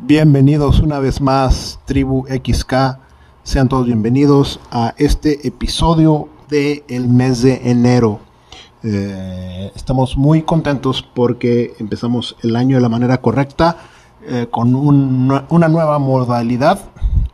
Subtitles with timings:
[0.00, 3.00] Bienvenidos una vez más, Tribu XK.
[3.42, 8.20] Sean todos bienvenidos a este episodio del el mes de enero.
[8.84, 13.76] Eh, estamos muy contentos porque empezamos el año de la manera correcta,
[14.24, 16.78] eh, con un, una nueva modalidad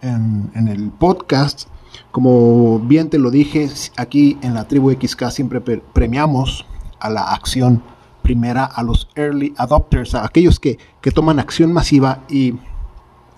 [0.00, 1.68] en, en, el podcast.
[2.12, 3.68] Como bien te lo dije,
[3.98, 6.64] aquí en la Tribu XK siempre premiamos
[6.98, 7.82] a la acción
[8.24, 12.54] primera a los early adopters, a aquellos que, que toman acción masiva y,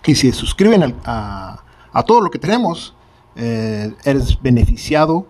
[0.07, 1.59] y se suscriben a,
[1.93, 2.95] a, todo lo que tenemos,
[3.35, 5.27] eh, eres beneficiado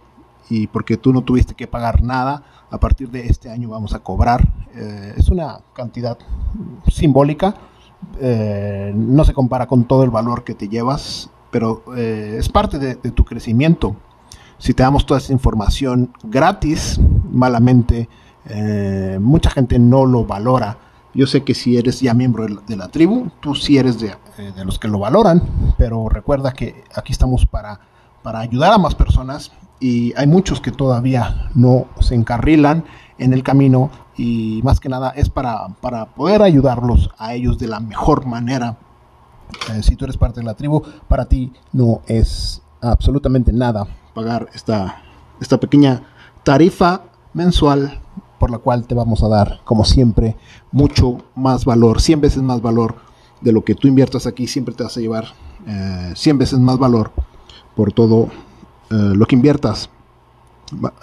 [0.51, 4.01] y porque tú no tuviste que pagar nada, a partir de este año vamos a
[4.01, 4.47] cobrar.
[4.75, 6.19] Eh, es una cantidad
[6.93, 7.55] simbólica,
[8.21, 12.79] eh, no se compara con todo el valor que te llevas, pero eh, es parte
[12.79, 13.97] de, de, tu crecimiento.
[14.59, 17.01] Si te damos toda esa información gratis,
[17.31, 18.09] malamente,
[18.49, 20.79] eh, mucha gente no lo valora.
[21.15, 24.53] Yo sé que si eres ya miembro de la, tribu, tú sí eres de, eh,
[24.55, 25.43] de, los que lo valoran,
[25.79, 27.81] pero recuerda que aquí estamos para,
[28.23, 32.85] para ayudar a más personas y hay muchos que todavía no se encarrilan
[33.19, 37.69] en el camino y más que nada es para, para poder ayudarlos a ellos de
[37.69, 38.77] la mejor manera.
[39.73, 44.49] Eh, si tú eres parte de la tribu, para ti no es absolutamente nada pagar
[44.55, 45.03] esta,
[45.41, 46.03] esta pequeña
[46.43, 48.01] tarifa mensual
[48.39, 50.37] por la cual te vamos a dar, como siempre,
[50.73, 52.97] mucho más valor, 100 veces más valor
[53.41, 55.25] de lo que tú inviertas aquí, siempre te vas a llevar
[55.67, 57.13] eh, 100 veces más valor
[57.75, 58.29] por todo
[58.91, 59.91] eh, lo que inviertas.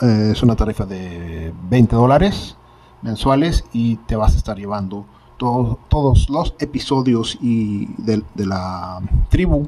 [0.01, 2.57] Eh, es una tarifa de 20 dólares
[3.01, 5.05] mensuales y te vas a estar llevando
[5.37, 9.67] todo, todos los episodios y de, de la tribu.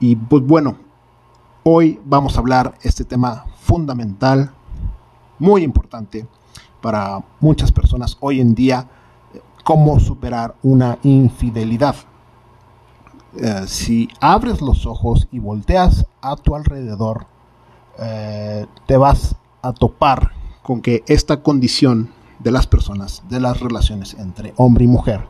[0.00, 0.76] Y pues bueno,
[1.62, 4.52] hoy vamos a hablar este tema fundamental,
[5.38, 6.26] muy importante
[6.82, 8.88] para muchas personas hoy en día
[9.64, 11.94] cómo superar una infidelidad.
[13.36, 17.26] Eh, si abres los ojos y volteas a tu alrededor,
[17.98, 20.32] eh, te vas a topar
[20.62, 22.10] con que esta condición
[22.40, 25.26] de las personas, de las relaciones entre hombre y mujer,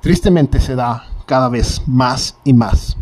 [0.00, 2.96] tristemente se da cada vez más y más.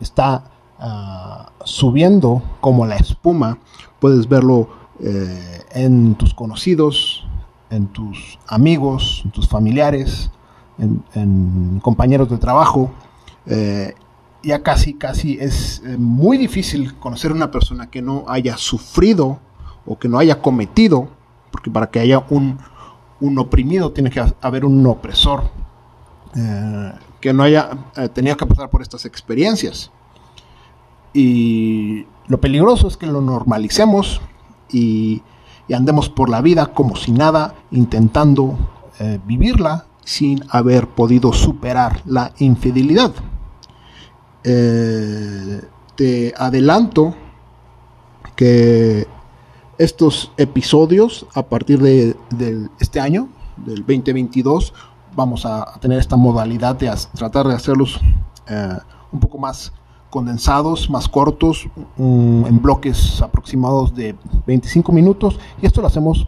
[0.00, 0.44] Está
[0.80, 3.58] uh, subiendo como la espuma,
[4.00, 4.68] puedes verlo
[5.00, 7.26] eh, en tus conocidos,
[7.70, 10.30] en tus amigos, en tus familiares,
[10.78, 12.90] en, compañeros de trabajo.
[13.46, 13.94] Eh,
[14.42, 19.40] ya casi, casi es eh, muy difícil conocer a una persona que no haya sufrido
[19.84, 21.08] o que no haya cometido,
[21.50, 22.58] porque para que haya un,
[23.20, 25.44] un oprimido tiene que haber un opresor
[26.36, 27.70] eh, que no haya
[28.14, 29.90] tenido que pasar por estas experiencias.
[31.12, 34.20] Y lo peligroso es que lo normalicemos
[34.70, 35.22] y,
[35.74, 38.56] andemos por la vida como si nada, intentando
[39.00, 43.12] eh, vivirla sin haber podido superar la infidelidad.
[44.44, 45.60] Eh,
[45.94, 47.14] te adelanto
[48.34, 49.06] que
[49.76, 54.72] estos episodios a partir de, de, este año, del 2022,
[55.14, 58.00] vamos a, tener esta modalidad de tratar de hacerlos
[58.46, 58.78] eh,
[59.10, 59.72] un poco más
[60.10, 64.14] condensados, más cortos, um, en bloques aproximados de
[64.46, 65.38] 25 minutos.
[65.60, 66.26] Y esto lo hacemos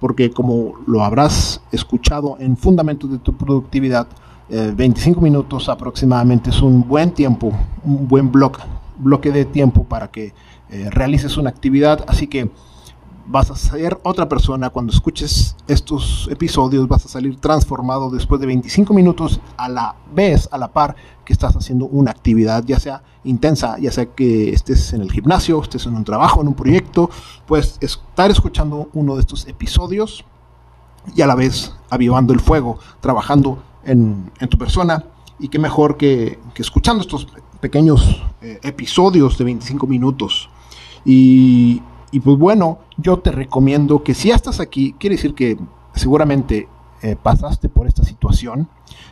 [0.00, 4.06] porque, como lo habrás escuchado en Fundamentos de tu Productividad,
[4.50, 7.52] eh, 25 minutos aproximadamente es un buen tiempo,
[7.82, 8.62] un buen bloque,
[8.98, 10.34] bloque de tiempo para que
[10.68, 12.04] eh, realices una actividad.
[12.06, 12.50] Así que
[13.26, 18.46] vas a ser otra persona cuando escuches estos episodios, vas a salir transformado después de
[18.46, 23.02] 25 minutos a la vez, a la par que estás haciendo una actividad, ya sea
[23.24, 27.08] intensa, ya sea que estés en el gimnasio, estés en un trabajo, en un proyecto,
[27.46, 30.24] puedes estar escuchando uno de estos episodios
[31.14, 35.04] y a la vez avivando el fuego, trabajando en, tu persona
[35.38, 37.26] y qué mejor que, que escuchando estos
[37.60, 40.50] pequeños eh, episodios de 25 minutos.
[41.06, 41.82] Y
[42.14, 45.58] y pues bueno, yo te recomiendo que si estás aquí, quiere decir que
[45.96, 46.68] seguramente
[47.02, 48.68] eh, pasaste por esta situación.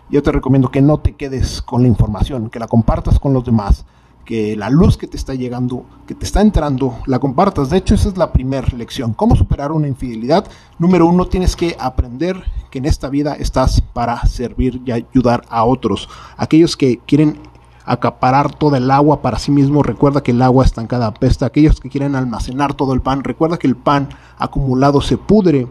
[0.09, 3.45] Yo te recomiendo que no te quedes con la información, que la compartas con los
[3.45, 3.87] demás,
[4.25, 7.71] que la luz que te está llegando, que te está entrando, la compartas.
[7.71, 9.15] De hecho, esa es la primera lección.
[9.15, 10.47] ¿Cómo superar una infidelidad?
[10.79, 12.41] Número uno, tienes que aprender
[12.71, 16.09] que en esta vida estás para servir y ayudar a otros.
[16.37, 17.41] Aquellos que quieren
[17.85, 19.83] acaparar toda el agua para sí mismo.
[19.83, 21.47] Recuerda que el agua estancada apesta.
[21.47, 24.09] Aquellos que quieren almacenar todo el pan, recuerda que el pan
[24.39, 25.69] acumulado se pudre.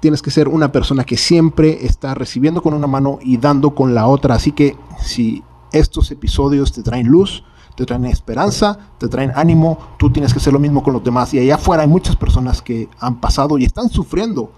[0.00, 3.94] Tienes que ser una persona que siempre está recibiendo con una mano y dando con
[3.94, 4.34] la otra.
[4.34, 5.42] Así que si
[5.72, 10.52] estos episodios te traen luz, te traen esperanza, te traen ánimo, tú tienes que hacer
[10.52, 11.32] lo mismo con los demás.
[11.34, 14.50] Y allá afuera hay muchas personas que han pasado y están sufriendo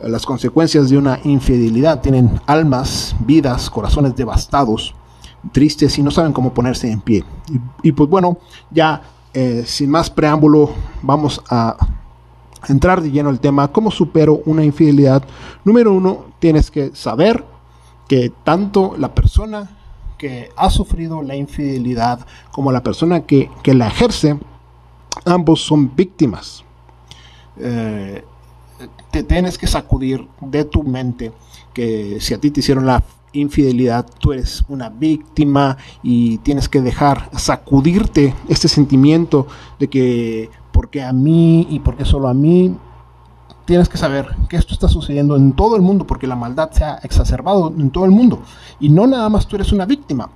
[0.00, 2.00] las consecuencias de una infidelidad.
[2.00, 4.94] Tienen almas, vidas, corazones devastados,
[5.52, 7.24] tristes y no saben cómo ponerse en pie.
[7.82, 8.38] Y, pues bueno,
[8.70, 9.02] ya
[9.32, 10.70] eh, sin más preámbulo,
[11.02, 11.76] vamos a
[12.68, 15.22] entrar de lleno el tema, ¿cómo supero una infidelidad?
[15.64, 17.44] Número uno, tienes que saber
[18.08, 19.70] que tanto la persona
[20.16, 24.38] que ha sufrido la infidelidad como la persona que, la ejerce,
[25.24, 26.64] ambos son víctimas.
[27.58, 28.24] Eh,
[29.10, 31.32] te tienes que sacudir de tu mente
[31.72, 33.02] que si a ti te hicieron la
[33.32, 39.46] infidelidad, tú eres una víctima y tienes que dejar sacudirte este sentimiento
[39.78, 42.76] de que porque a mí y porque solo a mí
[43.64, 46.84] tienes que saber que esto está sucediendo en todo el mundo porque la maldad se
[46.84, 48.42] ha exacerbado en todo el mundo.
[48.80, 50.30] Y no nada más tú eres una víctima.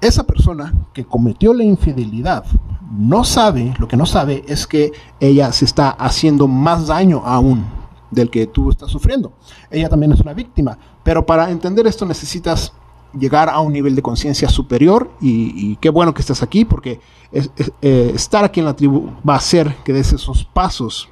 [0.00, 2.44] Esa persona que cometió la infidelidad
[2.90, 7.64] no sabe, lo que no sabe es que ella se está haciendo más daño aún
[8.10, 9.32] del que tú estás sufriendo.
[9.70, 12.72] Ella también es una víctima, pero para entender esto necesitas
[13.18, 17.00] llegar a un nivel de conciencia superior y, qué bueno que estás aquí porque
[17.32, 21.08] eh, estar aquí en la tribu va a hacer que des esos pasos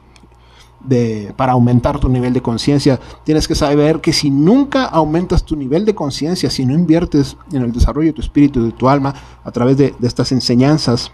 [0.81, 3.01] de, para aumentar tu nivel de conciencia.
[3.25, 7.63] Tienes que saber que si nunca aumentas tu nivel de conciencia, si no inviertes en
[7.63, 11.11] el desarrollo de tu espíritu de tu alma a través de, de estas enseñanzas,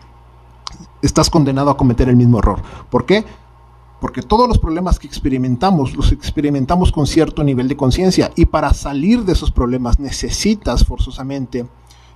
[1.02, 2.62] estás condenado a cometer el mismo error.
[2.90, 3.24] ¿Por qué?
[4.00, 8.72] Porque todos los problemas que experimentamos los experimentamos con cierto nivel de conciencia y para
[8.74, 11.66] salir de esos problemas necesitas forzosamente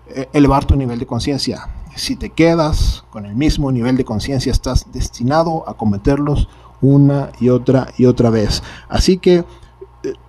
[0.09, 1.69] eh, elevar tu nivel de conciencia.
[1.97, 6.49] Si te quedas con el mismo nivel de conciencia estás destinado a cometerlos
[6.81, 8.63] una y otra y otra vez.
[8.89, 9.45] Así que eh,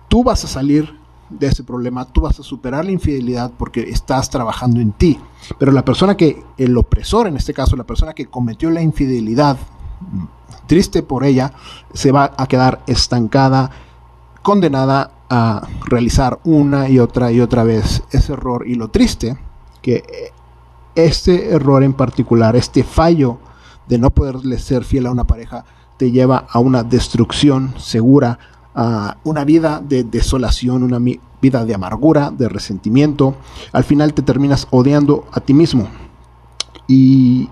[0.08, 0.94] tú vas a salir
[1.28, 5.18] de ese problema, tú vas a superar la infidelidad porque estás trabajando en ti.
[5.58, 9.58] Pero la persona que, el opresor en este caso, la persona que cometió la infidelidad,
[10.66, 11.52] triste por ella,
[11.92, 13.70] se va a quedar estancada,
[14.42, 18.66] condenada a realizar una y otra y otra vez ese error.
[18.66, 19.38] Y lo triste,
[19.82, 20.32] que
[20.94, 23.38] este error en particular, este fallo
[23.88, 25.64] de no poderle ser fiel a una pareja,
[25.96, 28.38] te lleva a una destrucción segura,
[28.74, 30.98] a una vida de desolación, una
[31.40, 33.36] vida de amargura, de resentimiento.
[33.72, 35.88] Al final te terminas odiando a ti mismo.
[36.86, 37.48] Y,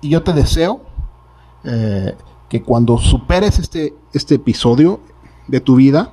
[0.00, 0.85] y yo te deseo
[1.66, 2.14] eh,
[2.48, 5.00] que cuando superes este, este episodio
[5.48, 6.12] de tu vida,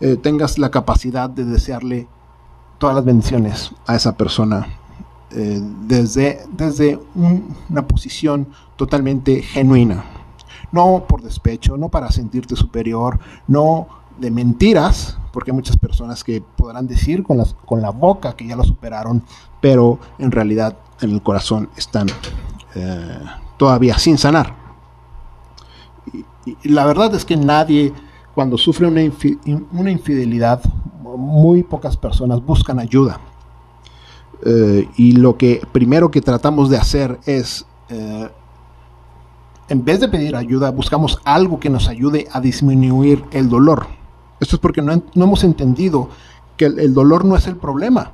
[0.00, 2.08] eh, tengas la capacidad de desearle
[2.78, 4.66] todas las bendiciones a esa persona
[5.30, 10.04] eh, desde, desde una posición totalmente genuina.
[10.72, 13.86] No por despecho, no para sentirte superior, no
[14.18, 18.44] de mentiras, porque hay muchas personas que podrán decir con, las, con la boca que
[18.44, 19.22] ya lo superaron,
[19.60, 22.08] pero en realidad en el corazón están
[23.56, 24.59] todavía sin sanar
[26.64, 27.92] la verdad es que nadie,
[28.34, 30.62] cuando sufre una, infidelidad,
[31.02, 33.20] muy pocas personas buscan ayuda.
[34.44, 38.28] Eh, y lo que primero que tratamos de hacer es, eh,
[39.68, 43.86] en vez de pedir ayuda, buscamos algo que nos ayude a disminuir el dolor.
[44.40, 46.08] Esto es porque no, hemos entendido
[46.56, 48.12] que el dolor no es el problema.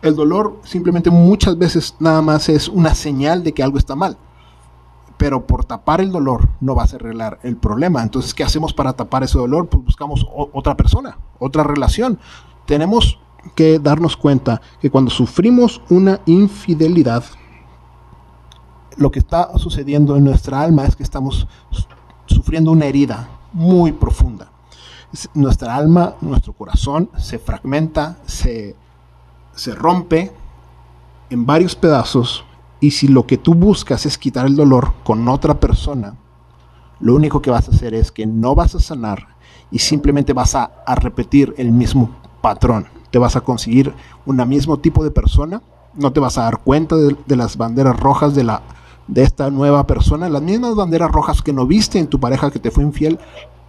[0.00, 4.16] El dolor simplemente muchas veces nada más es una señal de que algo está mal
[5.18, 8.02] pero por tapar el dolor no vas a arreglar el problema.
[8.02, 9.68] Entonces, ¿qué hacemos para tapar ese dolor?
[9.68, 12.18] Pues buscamos otra persona, otra relación.
[12.64, 13.18] Tenemos
[13.54, 17.24] que darnos cuenta que cuando sufrimos una infidelidad,
[18.96, 21.48] lo que está sucediendo en nuestra alma es que estamos
[22.26, 24.52] sufriendo una herida muy profunda.
[25.34, 28.76] Nuestra alma, nuestro corazón se fragmenta, se,
[29.54, 30.30] se rompe
[31.30, 32.44] en varios pedazos
[32.80, 36.14] y si lo que tú buscas es quitar el dolor con otra persona,
[37.00, 39.28] lo único que vas a hacer es que no vas a sanar
[39.70, 42.86] y simplemente vas a, repetir el mismo patrón.
[43.10, 43.94] Te vas a conseguir
[44.26, 45.62] un mismo tipo de persona,
[45.94, 48.62] no te vas a dar cuenta de, las banderas rojas de, la,
[49.06, 52.58] de esta nueva persona, las mismas banderas rojas que no viste en tu pareja que
[52.58, 53.18] te fue infiel,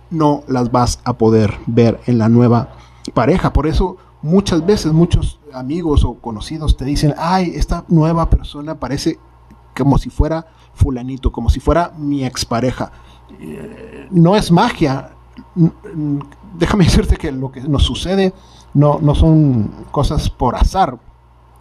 [0.10, 2.70] no las vas a poder ver en la nueva
[3.14, 3.54] pareja.
[3.54, 9.20] Por eso muchas veces muchos amigos o conocidos te dicen, ay, esta nueva persona parece
[9.78, 12.92] como si fuera fulanito, como si fuera mi expareja.
[13.40, 15.12] Eh, no es magia.
[16.58, 18.34] Déjame decirte que lo que nos sucede
[18.74, 21.00] no, no son cosas por azar.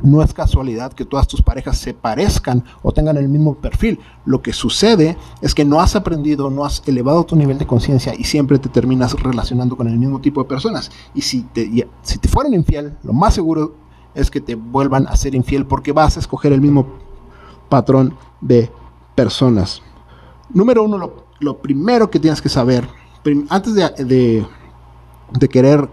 [0.00, 3.98] No es casualidad que todas tus parejas se parezcan o tengan el mismo perfil.
[4.24, 8.14] Lo que sucede es que no has aprendido, no has elevado tu nivel de conciencia
[8.16, 10.90] y siempre te terminas relacionando con el mismo tipo de personas.
[11.14, 13.74] Y si te, si te fueron infiel, lo más seguro
[14.14, 16.86] es que te vuelvan a ser infiel porque vas a escoger el mismo
[17.68, 18.70] patrón de
[19.16, 19.82] personas.
[20.50, 22.88] Número uno, lo, primero que tienes que saber,
[23.48, 24.46] antes de,
[25.32, 25.88] de querer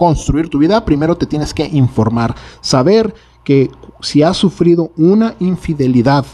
[0.00, 3.14] construir tu vida, primero te tienes que informar, saber
[3.44, 6.24] que si has sufrido una infidelidad,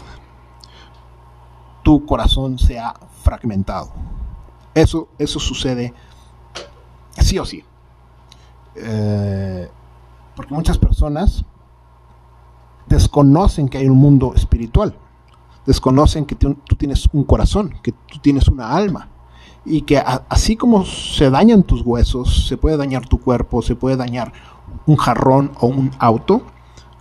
[1.83, 2.93] tu corazón se ha
[3.23, 3.91] fragmentado.
[4.73, 5.93] Eso, eso sucede
[7.19, 7.61] sí o sí.
[8.75, 9.69] Eh,
[10.33, 11.43] porque muchas personas
[12.85, 14.95] desconocen que hay un mundo espiritual,
[15.65, 19.09] desconocen que tú tienes un corazón, que tú tienes una alma
[19.67, 23.97] y que así como se dañan tus huesos, se puede dañar tu cuerpo, se puede
[23.97, 24.31] dañar
[24.85, 26.41] un jarrón o un auto,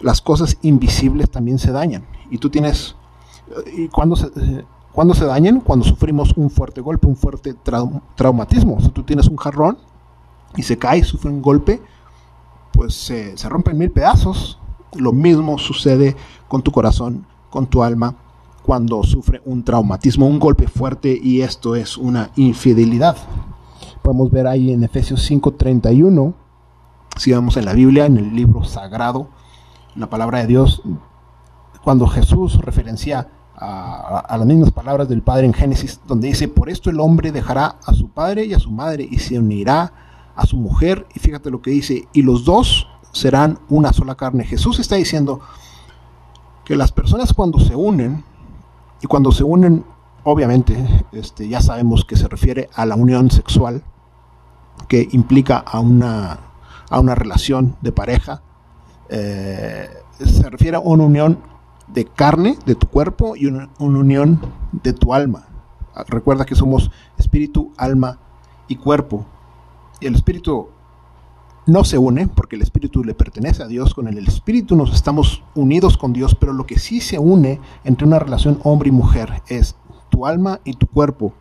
[0.00, 2.04] las cosas invisibles también se dañan.
[2.28, 2.96] Y tú tienes,
[3.76, 4.30] ¿y cuando se,
[4.92, 5.60] cuando se dañan?
[5.60, 7.54] Cuando sufrimos un fuerte golpe, un fuerte
[8.16, 8.80] traumatismo.
[8.80, 9.78] Si tú tienes un jarrón
[10.56, 11.80] y se cae, sufre un golpe,
[12.72, 14.58] pues se, se rompe en mil pedazos.
[14.94, 16.16] Lo mismo sucede
[16.48, 18.16] con tu corazón, con tu alma,
[18.66, 23.16] cuando sufre un traumatismo, un golpe fuerte y esto es una infidelidad.
[24.02, 26.34] Podemos ver ahí en Efesios 5:31,
[27.16, 29.28] si vemos en la Biblia, en el libro sagrado,
[29.94, 30.82] la palabra de Dios,
[31.84, 36.68] cuando Jesús referencia a, a, las mismas palabras del Padre en Génesis, donde dice, por
[36.68, 39.92] esto el hombre dejará a su padre y a su madre y se unirá
[40.34, 44.44] a su mujer, y fíjate lo que dice, y los dos serán una sola carne.
[44.44, 45.40] Jesús está diciendo
[46.64, 48.24] que las personas cuando se unen,
[49.00, 49.84] y cuando se unen,
[50.24, 53.82] obviamente, este, ya sabemos que se refiere a la unión sexual,
[54.88, 56.38] que implica a una,
[56.90, 58.42] a una relación de pareja.
[59.08, 59.88] Eh,
[60.18, 61.38] se refiere a una unión
[61.88, 64.40] de carne, de tu cuerpo, y una, una unión
[64.72, 65.46] de tu alma.
[66.08, 68.18] Recuerda que somos espíritu, alma
[68.68, 69.24] y cuerpo.
[70.00, 70.68] Y el espíritu
[71.66, 75.42] no se une porque el espíritu le pertenece a Dios, con el espíritu nos estamos
[75.54, 79.42] unidos con Dios, pero lo que sí se une entre una relación hombre y mujer
[79.48, 79.74] es
[80.08, 81.34] tu alma y tu cuerpo.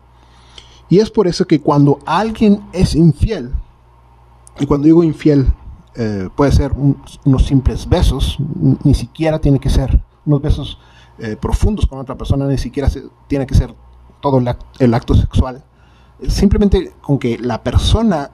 [0.88, 3.52] Y es por eso que cuando alguien es infiel,
[4.58, 5.46] y cuando digo infiel,
[5.94, 8.38] eh, puede ser unos simples besos,
[8.84, 10.78] ni siquiera tiene que ser unos besos
[11.18, 12.90] eh, profundos con otra persona, ni siquiera
[13.28, 13.74] tiene que ser
[14.20, 14.42] todo
[14.78, 15.64] el acto sexual.
[16.28, 18.30] Simplemente con que la persona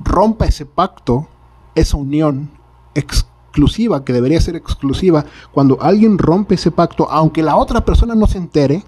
[0.00, 1.28] rompa ese pacto
[1.76, 2.50] esa unión
[2.94, 8.26] exclusiva, que debería ser exclusiva, cuando alguien rompe ese pacto, aunque la otra persona no
[8.26, 8.82] se entere,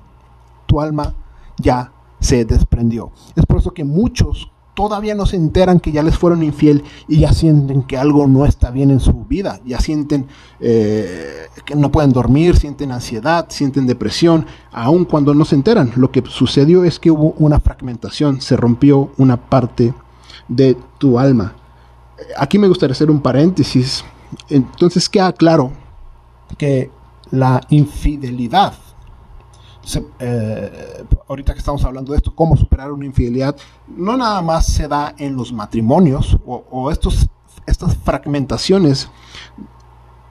[0.66, 1.14] tu alma
[1.59, 3.12] ya se desprendió.
[3.37, 7.18] Es por eso que muchos todavía no se enteran que ya les fueron infiel y
[7.18, 10.28] ya sienten que algo no está bien en su vida, ya sienten
[10.61, 15.90] eh, que no pueden dormir, sienten ansiedad, sienten depresión, aun cuando no se enteran.
[15.97, 19.95] Lo que sucedió es que hubo una fragmentación, se rompió una parte
[20.47, 21.54] de tu alma
[22.37, 24.04] aquí me gustaría hacer un paréntesis.
[24.48, 25.72] Entonces queda claro
[26.56, 26.90] que
[27.30, 28.75] la infidelidad,
[30.18, 33.56] eh, ahorita que estamos hablando de esto, cómo superar una infidelidad,
[33.87, 37.28] no nada más se da en los matrimonios o, estos,
[37.66, 39.10] estas fragmentaciones,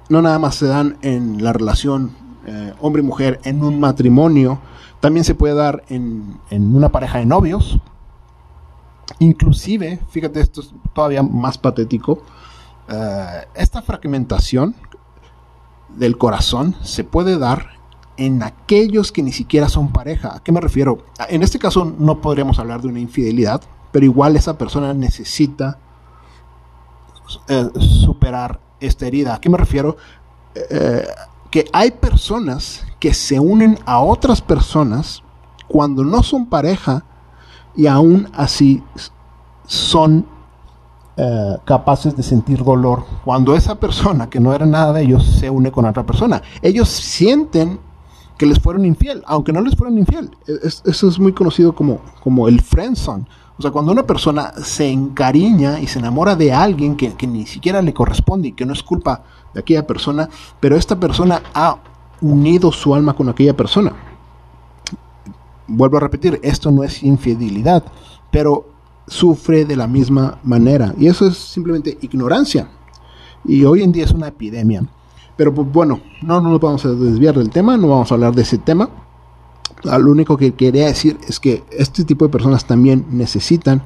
[0.10, 2.16] no nada más se dan en la relación
[2.46, 4.60] eh, hombre y mujer, en un matrimonio,
[5.00, 7.80] también se puede dar en una pareja de novios,
[9.20, 12.22] Inclusive, fíjate, esto es todavía más patético,
[12.90, 14.76] eh, esta fragmentación
[15.90, 17.78] del corazón se puede dar
[18.18, 20.36] en aquellos que ni siquiera son pareja.
[20.36, 21.06] ¿A qué me refiero?
[21.30, 23.62] En este caso no podríamos hablar de una infidelidad,
[23.92, 25.80] pero igual esa persona necesita
[27.48, 29.36] eh, superar esta herida.
[29.36, 29.98] ¿A qué me refiero?
[30.56, 31.08] Eh,
[31.52, 35.24] que hay personas que se unen a otras personas
[35.68, 37.06] cuando no son pareja
[37.78, 38.84] y aún así
[39.68, 40.26] son
[41.16, 45.50] eh, capaces de sentir dolor cuando esa persona que no era nada de ellos se
[45.50, 46.42] une con otra persona.
[46.62, 47.80] Ellos sienten
[48.38, 50.32] que les fueron infiel, aunque no les fueron infiel.
[50.48, 53.26] E, eso es muy conocido como, como el friendzone.
[53.60, 57.46] O sea, cuando una persona se encariña y se enamora de alguien que, que ni
[57.46, 60.30] siquiera le corresponde y que no es culpa de aquella persona,
[60.60, 61.78] pero esta persona ha
[62.22, 63.94] unido su alma con aquella persona
[65.68, 67.84] vuelvo a repetir, esto no es infidelidad,
[68.32, 68.70] pero
[69.08, 70.94] sufre de la misma manera.
[70.98, 72.70] Y eso es simplemente ignorancia.
[73.46, 74.84] Y hoy en día es una epidemia.
[75.36, 78.34] Pero pues, bueno, no, no nos vamos a desviar del tema, no vamos a hablar
[78.34, 78.90] de ese tema.
[79.86, 83.84] Ah, lo único que quería decir es que este tipo de personas también necesitan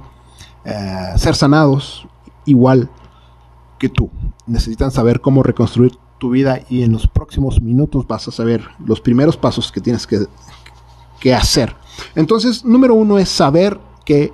[0.63, 2.07] eh, ser sanados
[2.45, 2.89] igual
[3.77, 4.09] que tú.
[4.47, 9.01] Necesitan saber cómo reconstruir tu vida y en los próximos minutos vas a saber los
[9.01, 10.27] primeros pasos que tienes que,
[11.21, 11.73] qué hacer.
[12.15, 14.33] Entonces, número uno es saber que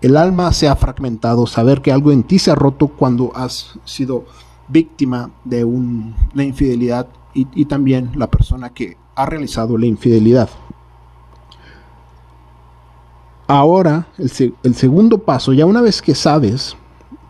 [0.00, 3.78] el alma se ha fragmentado, saber que algo en ti se ha roto cuando has
[3.84, 4.24] sido
[4.68, 10.48] víctima de una infidelidad y, también la persona que ha realizado la infidelidad.
[13.46, 16.76] Ahora, el, el segundo paso, ya una vez que sabes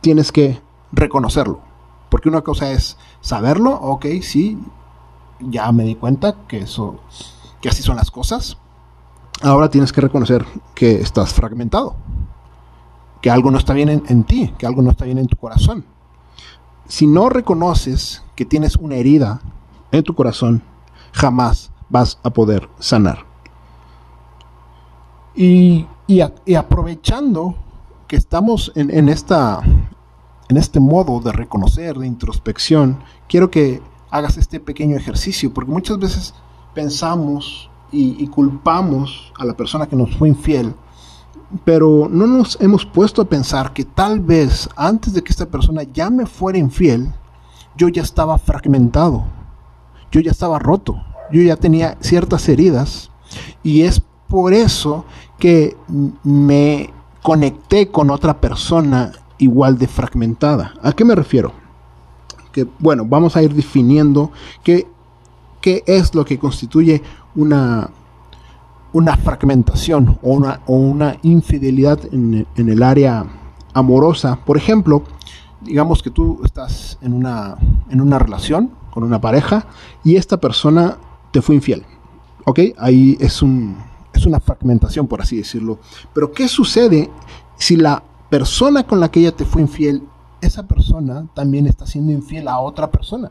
[0.00, 0.60] tienes que
[0.92, 1.60] reconocerlo.
[2.08, 4.58] Porque una cosa es saberlo, ok, sí,
[5.40, 7.00] ya me di cuenta que eso,
[7.60, 8.58] que así son las cosas.
[9.42, 10.44] Ahora tienes que reconocer
[10.74, 11.96] que estás fragmentado,
[13.22, 15.36] que algo no está bien en, en ti, que algo no está bien en tu
[15.36, 15.84] corazón.
[16.86, 19.40] Si no reconoces que tienes una herida
[19.92, 20.62] en tu corazón,
[21.12, 23.30] jamás vas a poder sanar.
[25.34, 25.86] Y,
[26.56, 27.54] aprovechando
[28.08, 29.60] que estamos en, esta,
[30.48, 33.80] en este modo de reconocer, de introspección, quiero que
[34.10, 36.34] hagas este pequeño ejercicio, porque muchas veces
[36.74, 40.74] pensamos y, culpamos a la persona que nos fue infiel,
[41.64, 45.82] pero no nos hemos puesto a pensar que tal vez antes de que esta persona
[45.82, 47.12] ya me fuera infiel,
[47.76, 49.24] yo ya estaba fragmentado,
[50.12, 53.10] yo ya estaba roto, yo ya tenía ciertas heridas
[53.62, 55.04] y es por eso
[55.38, 55.76] que
[56.22, 56.90] me
[57.22, 60.74] conecté con otra persona igual de fragmentada.
[60.82, 61.52] ¿A qué me refiero?
[62.52, 64.30] Que bueno, vamos a ir definiendo
[64.62, 64.86] qué,
[65.60, 67.02] qué es lo que constituye
[67.34, 67.90] una,
[68.92, 73.24] una fragmentación o una, o una infidelidad en, en, el área
[73.72, 74.38] amorosa.
[74.44, 75.04] Por ejemplo,
[75.60, 77.56] digamos que tú estás en una,
[77.88, 79.66] en una relación con una pareja
[80.04, 80.98] y esta persona
[81.30, 81.84] te fue infiel.
[82.44, 82.60] ¿Ok?
[82.78, 83.76] Ahí es un,
[84.12, 85.78] es una fragmentación, por así decirlo.
[86.12, 87.10] Pero ¿qué sucede
[87.56, 90.02] si la persona con la que ella te fue infiel,
[90.40, 93.30] esa persona también está siendo infiel a otra persona?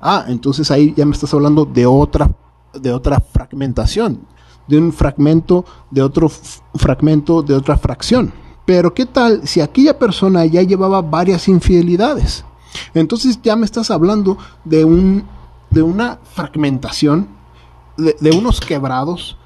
[0.00, 2.30] Ah, entonces ahí ya me estás hablando de otra,
[2.80, 4.20] de otra fragmentación,
[4.66, 6.28] de un fragmento, de otro
[6.74, 8.32] fragmento, de otra fracción.
[8.64, 12.44] Pero ¿qué tal si aquella persona ya llevaba varias infidelidades?
[12.94, 15.24] Entonces ya me estás hablando de, un,
[15.70, 17.28] de una fragmentación,
[17.96, 19.36] de, de unos quebrados,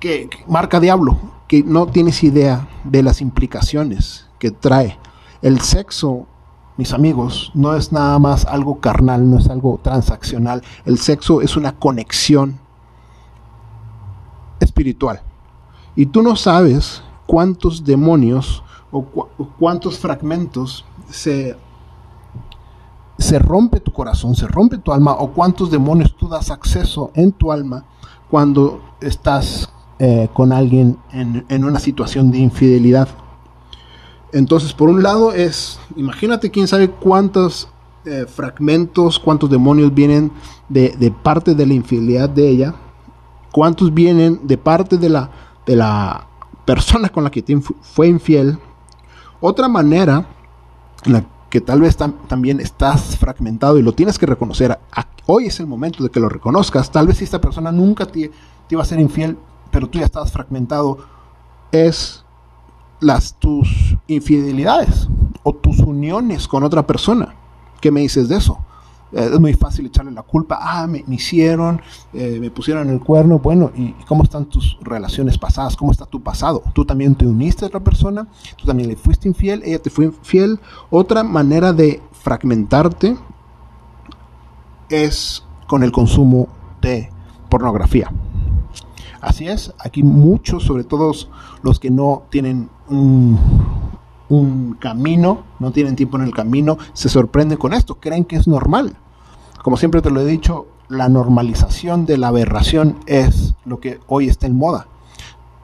[0.00, 4.98] que, marca diablo, que no tienes idea de las implicaciones que trae.
[5.42, 6.26] El sexo,
[6.78, 10.62] mis amigos, no es nada más algo carnal, no es algo transaccional.
[10.86, 12.60] El sexo es una conexión
[14.60, 15.20] espiritual.
[15.96, 19.02] Y tú no sabes cuántos demonios o,
[19.58, 21.56] cuántos fragmentos se,
[23.18, 27.32] se rompe tu corazón, se rompe tu alma, o cuántos demonios tú das acceso en
[27.32, 27.84] tu alma
[28.30, 33.08] cuando estás eh, con alguien en, una situación de infidelidad.
[34.32, 37.68] Entonces, por un lado es, imagínate quién sabe cuántos
[38.04, 40.30] eh, fragmentos, cuántos demonios vienen
[40.68, 42.74] de, parte de la infidelidad de ella,
[43.52, 45.30] cuántos vienen de parte de la,
[45.66, 46.26] de la
[46.64, 47.42] persona con la que
[47.80, 48.58] fue infiel.
[49.40, 50.26] Otra manera
[51.04, 54.78] en la que tal vez también estás fragmentado y lo tienes que reconocer,
[55.26, 58.74] hoy es el momento de que lo reconozcas, tal vez esta persona nunca te, te
[58.74, 59.38] iba a ser infiel,
[59.70, 60.98] pero tú ya estás fragmentado,
[61.72, 62.24] es
[63.00, 65.08] las tus infidelidades
[65.42, 67.34] o tus uniones con otra persona.
[67.80, 68.58] ¿Qué me dices de eso?
[69.12, 70.58] Eh, es muy fácil echarle la culpa.
[70.60, 71.80] Ah, me, hicieron,
[72.12, 73.38] eh, me pusieron el cuerno.
[73.38, 75.76] Bueno, ¿y cómo están tus relaciones pasadas?
[75.76, 76.62] ¿Cómo está tu pasado?
[76.74, 78.28] ¿Tú también te uniste a otra persona?
[78.56, 79.62] ¿Tú también le fuiste infiel?
[79.64, 80.60] ¿Ella te fue infiel?
[80.90, 83.16] Otra manera de fragmentarte
[84.90, 86.48] es con el consumo
[86.80, 87.10] de
[87.48, 88.10] pornografía.
[89.20, 91.12] Así es, aquí muchos, sobre todo
[91.62, 97.72] los que no tienen un, camino, no tienen tiempo en el camino, se sorprenden con
[97.72, 98.96] esto, creen que es normal.
[99.62, 104.28] Como siempre te lo he dicho, la normalización de la aberración es lo que hoy
[104.28, 104.86] está en moda.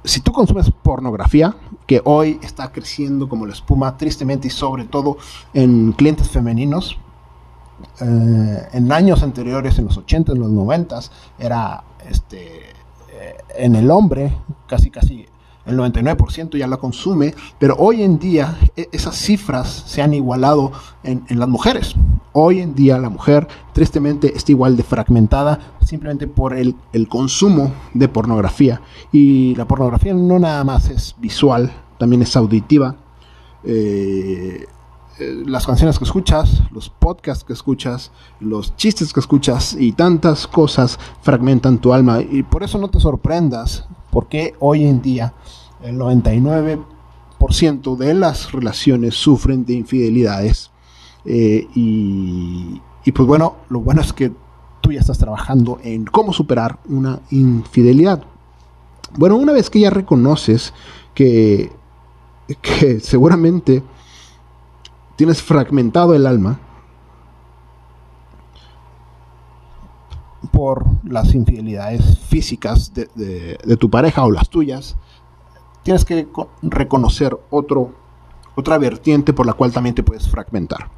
[0.05, 1.57] Si tú consumes pornografía,
[1.87, 5.17] que hoy está creciendo como la espuma, tristemente y sobre todo
[5.55, 6.99] en clientes femeninos,
[8.01, 11.01] eh, en años anteriores, en los 80, en los 90,
[11.39, 12.75] era este,
[13.57, 14.33] en el hombre,
[14.67, 15.27] casi casi
[15.67, 20.73] el 99% ya la consume, pero hoy en día e, esas cifras se han igualado
[21.03, 21.95] en, las mujeres.
[22.33, 26.75] Hoy en día la mujer tristemente está igual de fragmentada simplemente por el,
[27.09, 28.81] consumo de pornografía.
[29.13, 32.97] Y la pornografía no nada más es visual, también es auditiva.
[33.65, 34.67] Eh,
[35.21, 40.49] eh, las canciones que escuchas, los podcasts que escuchas, los chistes que escuchas y tantas
[40.49, 42.21] cosas fragmentan tu alma.
[42.21, 45.35] Y por eso no te sorprendas, porque hoy en día
[45.83, 50.71] el 99% de las relaciones sufren de infidelidades.
[51.25, 54.31] Eh, y, y pues bueno, lo bueno es que
[54.81, 58.23] tú ya estás trabajando en cómo superar una infidelidad.
[59.19, 60.73] Bueno, una vez que ya reconoces
[61.13, 61.73] que,
[62.63, 63.83] que seguramente
[65.17, 66.61] tienes fragmentado el alma
[70.53, 74.97] por las infidelidades físicas de, tu pareja o las tuyas,
[75.83, 76.27] tienes que
[76.63, 77.93] reconocer otro,
[78.55, 80.91] otra vertiente por la cual también te puedes fragmentar.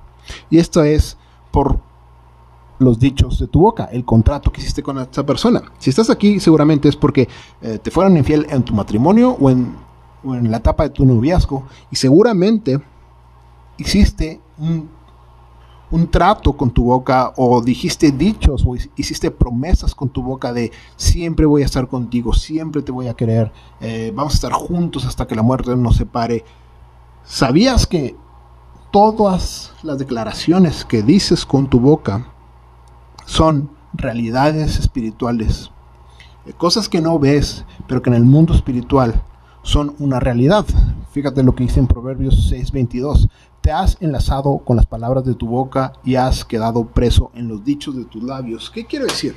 [0.50, 1.16] Y esto es
[1.50, 1.78] por
[2.78, 5.62] los dichos de tu boca, el contrato que hiciste con esta persona.
[5.78, 7.28] Si estás aquí, seguramente es porque
[7.62, 9.74] eh, te fueron infiel en tu matrimonio o en,
[10.24, 12.80] o en la etapa de tu noviazgo y seguramente
[13.78, 14.95] hiciste un
[15.90, 20.72] un trato con tu boca o dijiste dichos o hiciste promesas con tu boca de
[20.96, 25.04] siempre voy a estar contigo, siempre te voy a querer, eh, vamos a estar juntos
[25.04, 26.44] hasta que la muerte nos separe.
[27.24, 28.16] ¿Sabías que
[28.90, 32.32] todas las declaraciones que dices con tu boca
[33.24, 35.70] son realidades espirituales?
[36.46, 39.22] Eh, cosas que no ves, pero que en el mundo espiritual
[39.62, 40.64] son una realidad.
[41.10, 43.28] Fíjate lo que dice en Proverbios 6:22
[43.66, 47.64] te has enlazado con las palabras de tu boca y has quedado preso en los
[47.64, 48.70] dichos de tus labios.
[48.70, 49.34] ¿Qué quiero decir?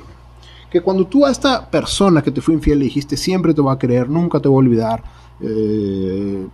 [0.70, 3.72] Que cuando tú a esta persona que te fue infiel le dijiste siempre te va
[3.72, 5.02] a querer, nunca te va a olvidar,
[5.40, 6.46] eh,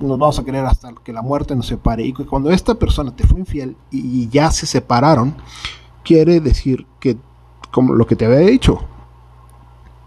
[0.00, 3.14] nos vamos a querer hasta que la muerte nos separe, y que cuando esta persona
[3.14, 5.36] te fue infiel y, ya se separaron,
[6.02, 7.16] quiere decir que,
[7.70, 8.80] como lo que te había dicho,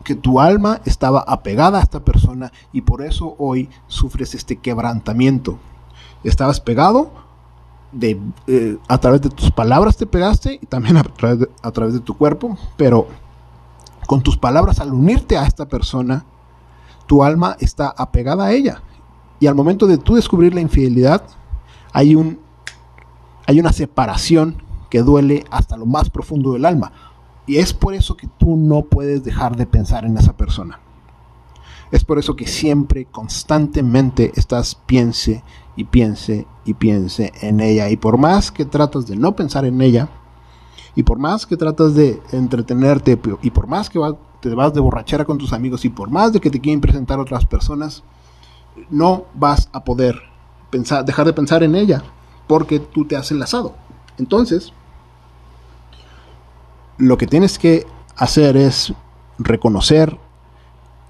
[0.04, 5.58] que tu alma estaba apegada a esta persona y por eso hoy sufres este quebrantamiento
[6.24, 7.12] estabas pegado,
[7.92, 11.72] de, eh, a través de tus palabras te pegaste y también a través, de, a
[11.72, 13.08] través de tu cuerpo, pero
[14.08, 16.26] con tus palabras al unirte a esta persona,
[17.06, 18.82] tu alma está apegada a ella.
[19.40, 21.24] Y al momento de tú descubrir la infidelidad,
[21.92, 22.40] hay, un,
[23.46, 26.92] hay una separación que duele hasta lo más profundo del alma.
[27.46, 30.80] Y es por eso que tú no puedes dejar de pensar en esa persona.
[31.92, 35.44] Es por eso que siempre, constantemente estás piense
[35.76, 37.90] y piense y piense en ella.
[37.90, 40.10] Y por más que tratas de no pensar en ella,
[40.96, 44.00] y por más que tratas de entretenerte, y por más que
[44.40, 47.20] te vas de borrachera con tus amigos, y por más de que te quieren presentar
[47.20, 48.04] otras personas,
[48.90, 50.22] no vas a poder
[50.70, 52.04] pensar, dejar de pensar en ella,
[52.48, 53.74] porque tú te has enlazado.
[54.18, 54.74] Entonces,
[56.98, 58.94] lo que tienes que hacer es
[59.40, 60.20] reconocer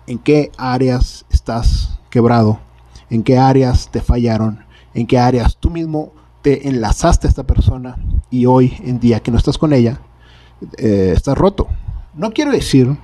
[0.07, 2.59] en qué áreas estás quebrado,
[3.13, 7.97] en qué áreas te fallaron, en qué áreas tú mismo te enlazaste a esta persona
[8.29, 9.99] y hoy en día que no estás con ella,
[10.77, 11.67] eh, estás roto.
[12.15, 12.97] No quiero decir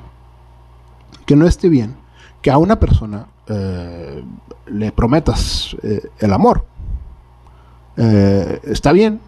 [1.26, 1.96] que no esté bien
[2.42, 4.24] que a una persona eh,
[4.68, 6.66] le prometas eh, el amor.
[7.98, 9.20] está bien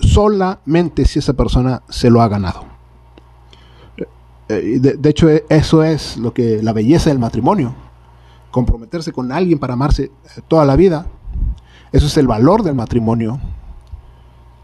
[0.00, 2.64] solamente si esa persona se lo ha ganado.
[4.48, 7.74] Eh, de, hecho, e, eso es lo que la belleza del matrimonio.
[8.58, 10.10] Comprometerse con alguien para amarse eh,
[10.48, 11.06] toda la vida.
[11.92, 13.38] Eso es el valor del matrimonio.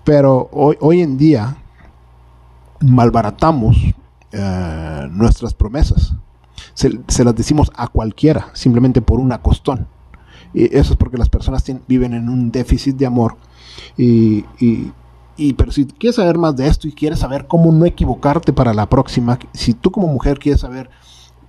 [0.02, 1.56] Pero hoy, hoy en día
[2.80, 3.76] malbaratamos
[4.32, 6.12] eh, nuestras promesas.
[6.74, 9.86] Se, las decimos a cualquiera, simplemente por una costón.
[10.52, 13.36] Y eso es porque las personas viven en un déficit de amor
[13.96, 14.44] y,
[15.36, 18.74] y pero si quieres saber más de esto y quieres saber cómo no equivocarte para
[18.74, 20.90] la próxima, si tú como mujer quieres saber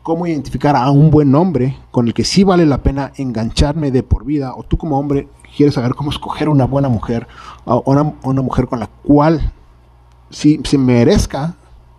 [0.05, 4.03] cómo identificar a un buen hombre con el que sí vale la pena engancharme de
[4.03, 7.25] por vida, o tú como hombre quieres saber cómo escoger una buena mujer,
[7.65, 9.51] o una, mujer con la cual
[10.29, 11.55] sí se merezca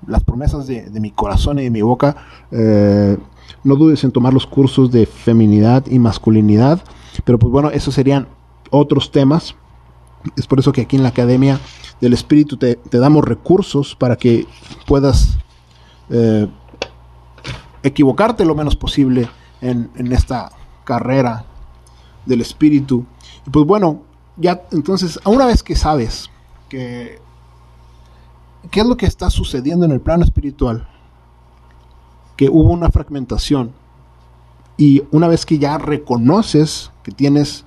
[0.06, 2.14] las promesas de, mi corazón y de mi boca,
[2.52, 3.18] eh,
[3.64, 6.80] no dudes en tomar los cursos de feminidad y masculinidad,
[7.24, 8.28] pero pues bueno, esos serían
[8.70, 9.56] otros temas.
[10.36, 11.58] Es por eso que aquí en la Academia
[12.00, 14.46] del Espíritu te, damos recursos para que
[14.86, 15.38] puedas
[16.08, 16.46] eh,
[17.86, 19.28] equivocarte lo menos posible
[19.60, 20.50] en, esta
[20.84, 21.44] carrera
[22.24, 23.04] del Espíritu.
[23.46, 24.02] Y pues bueno,
[24.36, 26.30] ya entonces, una vez que sabes
[26.68, 27.20] que
[28.70, 30.88] qué es lo que está sucediendo en el plano espiritual,
[32.36, 33.72] que hubo una fragmentación,
[34.76, 37.64] y una vez que ya reconoces que tienes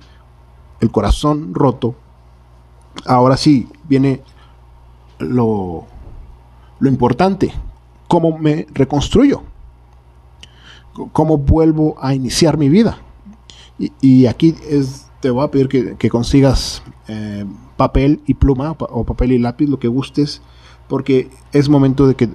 [0.80, 1.96] el corazón roto,
[3.04, 4.22] ahora sí viene
[5.18, 5.86] lo,
[6.78, 7.52] lo importante,
[8.06, 9.42] cómo me reconstruyo,
[11.12, 12.98] cómo vuelvo a iniciar mi vida.
[14.00, 19.32] Y, aquí es, te voy a pedir que, consigas eh, papel y pluma o papel
[19.32, 20.42] y lápiz, lo que gustes,
[20.88, 22.28] porque es momento de que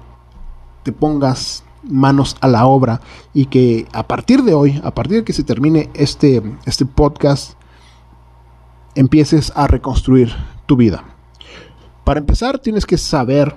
[0.82, 3.00] te pongas manos a la obra
[3.32, 7.52] y que a partir de hoy, a partir de que se termine este, este podcast,
[8.96, 10.32] empieces a reconstruir
[10.66, 11.04] tu vida.
[12.02, 13.54] Para empezar, tienes que saber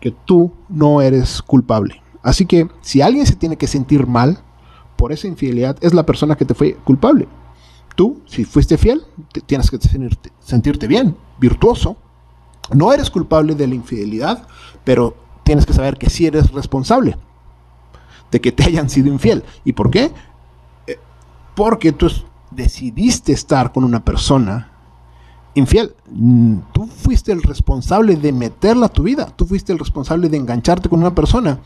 [0.00, 2.02] que tú no eres culpable.
[2.26, 4.40] Así que si alguien se tiene que sentir mal
[4.96, 7.28] por esa infidelidad, es la persona que te fue culpable.
[7.94, 9.04] Tú, si fuiste fiel,
[9.46, 11.96] tienes que sentirte, sentirte bien, virtuoso.
[12.74, 14.44] No eres culpable de la infidelidad,
[14.82, 17.16] pero tienes que saber que sí eres responsable
[18.32, 19.44] de que te hayan sido infiel.
[19.64, 20.10] ¿Y por qué?
[20.88, 20.98] Eh,
[21.54, 22.10] porque tú
[22.50, 24.72] decidiste estar con una persona
[25.54, 25.94] infiel.
[26.10, 29.26] Mm, tú fuiste el responsable de meterla a tu vida.
[29.36, 31.60] Tú fuiste el responsable de engancharte con una persona.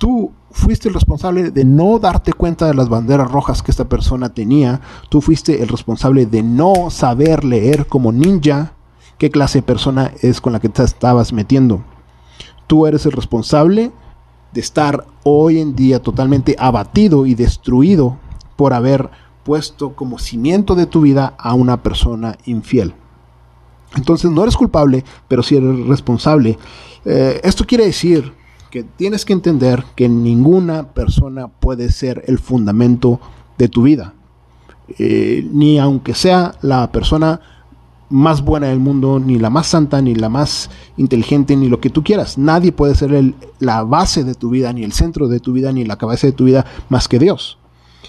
[0.00, 4.30] Tú fuiste el responsable de no darte cuenta de las banderas rojas que esta persona
[4.30, 4.80] tenía.
[5.10, 8.72] Tú fuiste el responsable de no saber leer como ninja
[9.18, 11.84] qué clase de persona es con la que te estabas metiendo.
[12.66, 13.92] Tú eres el responsable
[14.54, 18.16] de estar hoy en día totalmente abatido y destruido
[18.56, 19.10] por haber
[19.44, 22.94] puesto como cimiento de tu vida a una persona infiel.
[23.96, 26.58] Entonces no eres culpable, pero sí eres responsable.
[27.04, 28.39] Eh, esto quiere decir
[28.70, 33.20] que tienes que entender que ninguna persona puede ser el fundamento
[33.58, 34.14] de tu vida.
[34.98, 37.40] Eh, ni aunque sea la persona
[38.08, 41.90] más buena del mundo, ni la más santa, ni la más inteligente, ni lo que
[41.90, 42.38] tú quieras.
[42.38, 45.84] Nadie puede ser la base de tu vida, ni el centro de tu vida, ni
[45.84, 47.58] la cabeza de tu vida más que Dios.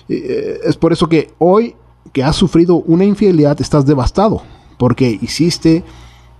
[0.10, 1.76] Eh, es por eso que hoy
[2.14, 4.42] que has sufrido una infidelidad estás devastado
[4.78, 5.84] porque hiciste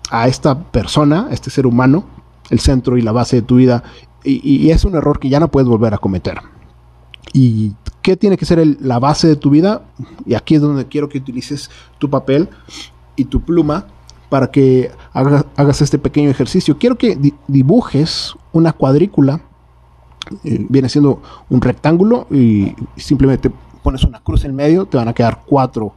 [0.10, 2.04] a esta persona, a este ser humano,
[2.50, 3.84] el centro y la base de tu vida,
[4.24, 6.40] y, es un error que ya no puedes volver a cometer.
[7.34, 9.84] ¿Y qué tiene que ser la base de tu vida?
[10.26, 12.50] Y aquí es donde quiero que utilices tu papel
[13.16, 13.88] y tu pluma
[14.30, 16.78] para que hagas, este pequeño ejercicio.
[16.78, 19.42] Quiero que dibujes una cuadrícula,
[20.44, 23.52] eh, viene siendo un rectángulo, y simplemente
[23.84, 25.94] pones una cruz en medio, te van a quedar cuatro,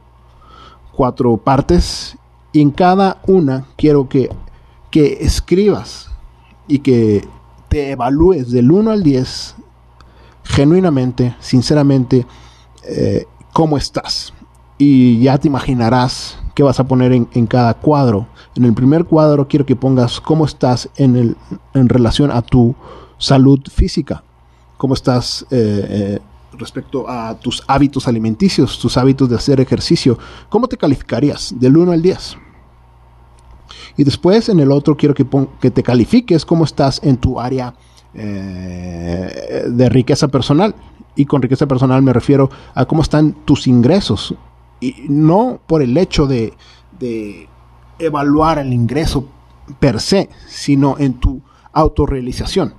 [0.95, 2.17] cuatro partes
[2.51, 4.29] y en cada una quiero que,
[4.89, 6.09] que escribas
[6.67, 7.27] y que
[7.75, 9.55] te evalúes del 1 al 10
[10.45, 12.25] genuinamente, sinceramente,
[12.87, 14.33] eh, cómo estás.
[14.77, 18.27] Y ya te imaginarás qué vas a poner en, cada cuadro.
[18.55, 21.35] En el primer cuadro quiero que pongas cómo estás en, el,
[21.73, 22.75] en relación a tu
[23.17, 24.23] salud física,
[24.77, 26.19] cómo estás eh, eh,
[26.53, 30.17] respecto a tus hábitos alimenticios, tus hábitos de hacer ejercicio.
[30.47, 32.37] ¿Cómo te calificarías del 1 al 10?
[33.97, 35.25] Y después en el otro quiero que,
[35.59, 37.73] que te califiques cómo estás en tu área
[38.13, 40.75] eh, de riqueza personal.
[41.15, 44.35] Y con riqueza personal me refiero a cómo están tus ingresos.
[44.79, 46.53] Y no por el hecho de,
[46.99, 47.47] de
[47.99, 49.27] evaluar el ingreso
[49.79, 51.41] per se, sino en tu
[51.73, 52.73] autorrealización.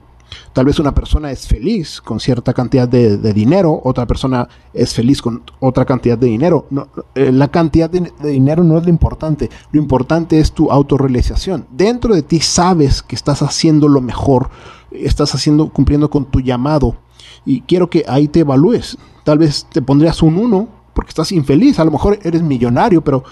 [0.53, 5.21] Tal vez una persona es feliz con cierta cantidad de, dinero, otra persona es feliz
[5.21, 6.67] con otra cantidad de dinero.
[7.15, 11.67] Eh, la cantidad de, dinero no es lo importante, lo importante es tu autorrealización.
[11.71, 14.51] Dentro de ti sabes que estás haciendo lo mejor,
[14.91, 16.97] estás haciendo, cumpliendo con tu llamado
[17.45, 18.99] y quiero que ahí te evalúes.
[19.25, 23.25] Tal vez te pondrías un 1 porque estás infeliz, a lo mejor eres millonario, pero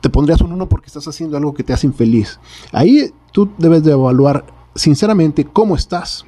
[0.00, 2.38] te pondrías un 1 porque estás haciendo algo que te hace infeliz.
[2.70, 6.24] Ahí tú debes de evaluar sinceramente cómo estás.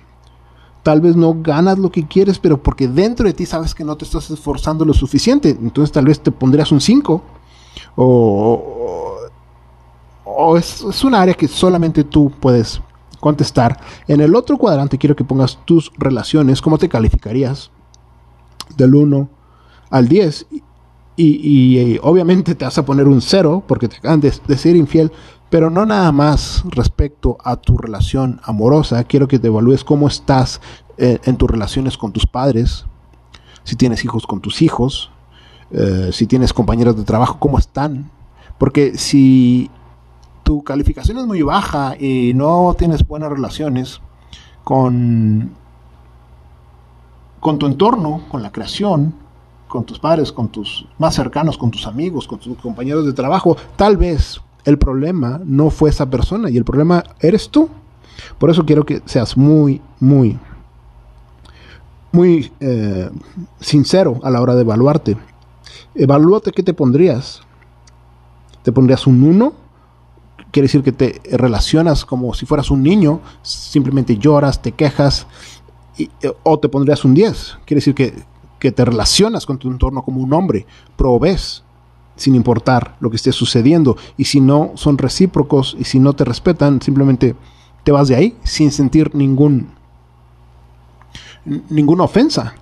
[0.82, 3.96] Tal vez no ganas lo que quieres, pero porque dentro de ti sabes que no
[3.96, 5.50] te estás esforzando lo suficiente.
[5.50, 7.22] Entonces tal vez te pondrías un 5.
[7.96, 9.18] O,
[10.24, 12.80] o, es, es un área que solamente tú puedes
[13.18, 13.80] contestar.
[14.06, 17.70] En el otro cuadrante quiero que pongas tus relaciones, cómo te calificarías
[18.76, 19.28] del 1
[19.88, 20.46] al 10.
[21.16, 25.12] Y, obviamente te vas a poner un 0 porque te acaban de, de ser infiel,
[25.54, 29.04] pero no nada más respecto a tu relación amorosa.
[29.04, 30.60] Quiero que te evalúes cómo estás
[30.98, 32.86] eh, en tus relaciones con tus padres,
[33.62, 35.12] si tienes hijos con tus hijos,
[35.70, 38.10] eh, si tienes compañeros de trabajo, cómo están.
[38.58, 39.70] Porque si
[40.42, 44.00] tu calificación es muy baja y no tienes buenas relaciones
[44.64, 45.52] con,
[47.38, 49.14] con tu entorno, con la creación,
[49.68, 53.56] con tus padres, con tus más cercanos, con tus amigos, con tus compañeros de trabajo,
[53.76, 57.68] tal vez el problema no fue esa persona y el problema eres tú.
[58.38, 60.38] Por eso quiero que seas muy, muy,
[62.12, 63.10] muy eh,
[63.60, 65.16] sincero a la hora de evaluarte.
[65.94, 67.42] Evalúate qué te pondrías.
[68.62, 69.52] ¿Te pondrías un 1?
[70.50, 75.26] Quiere decir que te relacionas como si fueras un niño, simplemente lloras, te quejas,
[75.98, 76.08] y,
[76.44, 77.58] o te pondrías un 10.
[77.66, 78.14] Quiere decir que,
[78.60, 81.63] que te relacionas con tu entorno como un hombre, provees,
[82.16, 83.96] sin importar lo que esté sucediendo.
[84.16, 87.34] Y si no son recíprocos y si no te respetan, simplemente
[87.82, 89.68] te vas de ahí sin sentir ningún
[91.68, 92.54] ninguna ofensa.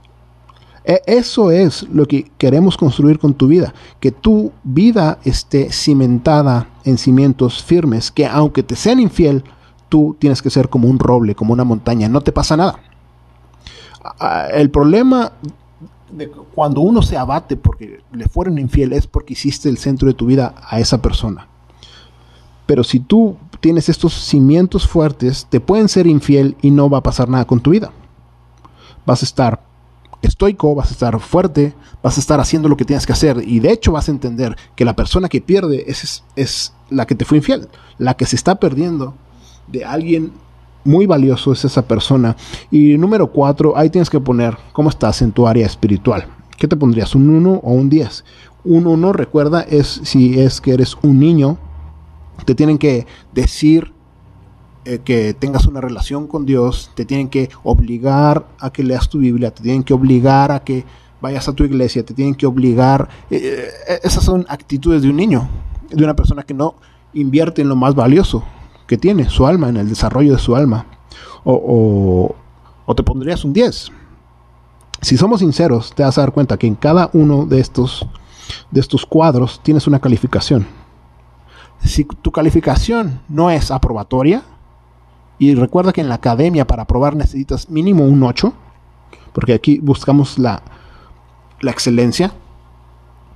[0.85, 6.69] E, eso es lo que queremos construir con tu vida, que tu vida esté cimentada
[6.85, 9.45] en cimientos firmes, que aunque te sean infiel,
[9.89, 12.81] tú tienes que ser como un roble, como una montaña, no te pasa nada.
[14.53, 15.33] El problema
[16.55, 20.27] cuando uno se abate porque le fueron infiel es porque hiciste el centro de tu
[20.27, 21.49] vida a esa persona.
[22.67, 27.03] Pero si tú tienes estos cimientos fuertes, te pueden ser infiel y no va a
[27.03, 27.93] pasar nada con tu vida.
[29.05, 29.63] Vas a estar
[30.23, 33.61] estoico, vas a estar fuerte, vas a estar haciendo lo que tienes que hacer y
[33.61, 37.25] de hecho vas a entender que la persona que pierde es, es la que te
[37.25, 39.15] fue infiel, la que se está perdiendo
[39.67, 40.33] de alguien
[40.85, 42.37] muy valioso es esa persona.
[42.71, 46.27] Y número cuatro, ahí tienes que poner cómo estás en tu área espiritual.
[46.57, 47.15] ¿Qué te pondrías?
[47.15, 48.25] ¿Un 1 o un 10?
[48.65, 51.59] Un 1, recuerda, es si es que eres un niño,
[52.45, 53.93] te tienen que decir
[54.85, 59.19] eh, que tengas una relación con Dios, te tienen que obligar a que leas tu
[59.19, 60.85] Biblia, te tienen que obligar a que
[61.21, 63.09] vayas a tu iglesia, te tienen que obligar.
[63.31, 65.49] Eh, eh, esas son actitudes de un niño,
[65.91, 66.75] de una persona que no
[67.15, 68.45] invierte en lo más valioso
[68.93, 70.85] que tiene, su alma, en el desarrollo de su alma.
[71.45, 72.35] O,
[72.85, 73.91] o te pondrías un 10.
[75.01, 78.07] Si somos sinceros, te vas a dar cuenta que en cada uno de estos,
[78.71, 80.67] de estos cuadros tienes una calificación.
[81.83, 84.43] Si tu calificación no es aprobatoria,
[85.39, 88.53] y recuerda que en la academia para aprobar necesitas mínimo un 8,
[89.33, 90.61] porque aquí buscamos la,
[91.63, 92.31] la excelencia.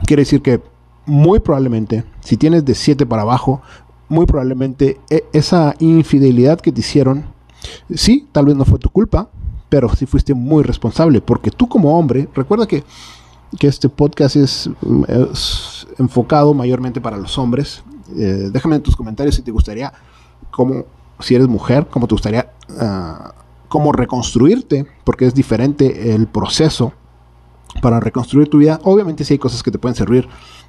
[0.05, 0.61] Quiere decir que
[1.07, 3.63] muy probablemente, si tienes de 7 para abajo,
[4.09, 7.25] muy probablemente e, esa infidelidad que te hicieron,
[7.95, 9.29] sí, tal vez no fue tu culpa,
[9.69, 12.85] pero sí fuiste muy responsable, porque tú como hombre, recuerda que,
[13.59, 14.71] que este podcast es,
[15.99, 17.83] enfocado mayormente para los hombres.
[18.17, 19.93] Eh, déjame en tus comentarios si te gustaría
[20.51, 20.85] como
[21.21, 23.31] si eres mujer, cómo te gustaría, uh,
[23.69, 26.93] cómo reconstruirte, porque es diferente el proceso
[27.81, 28.81] para reconstruir tu vida.
[28.85, 30.29] Obviamente sí hay cosas que te pueden servir,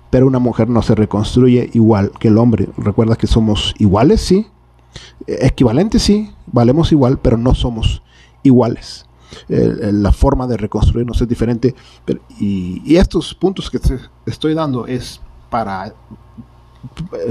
[0.10, 2.70] pero una mujer no se reconstruye igual que el hombre.
[2.78, 4.48] Recuerda que somos iguales, sí,
[5.28, 8.02] equivalentes, sí, valemos igual, pero no somos
[8.44, 9.06] iguales.
[9.50, 11.76] la forma de reconstruirnos es diferente.
[12.40, 15.94] y, estos puntos que te estoy dando es para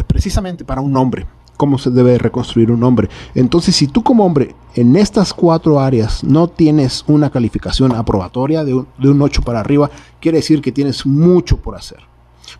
[0.07, 3.09] precisamente para un hombre cómo se debe reconstruir un hombre.
[3.35, 8.75] Entonces, si tú como hombre en estas cuatro áreas no tienes una calificación aprobatoria de
[8.75, 12.01] un, de un 8 para arriba, quiere decir que tienes mucho por hacer.